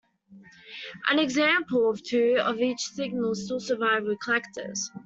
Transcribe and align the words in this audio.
An 1.11 1.19
example 1.19 1.81
or 1.85 1.95
two 1.95 2.37
of 2.39 2.57
each 2.59 2.79
signal 2.79 3.35
still 3.35 3.59
survive 3.59 4.03
with 4.05 4.19
collectors. 4.19 4.89